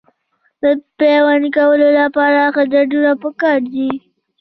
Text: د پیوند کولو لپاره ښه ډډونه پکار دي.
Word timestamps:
د 0.61 0.63
پیوند 0.99 1.45
کولو 1.55 1.87
لپاره 1.99 2.41
ښه 2.53 2.63
ډډونه 2.71 3.11
پکار 3.23 3.59
دي. 3.73 3.89